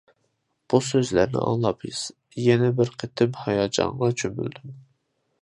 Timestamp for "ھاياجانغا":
3.43-4.11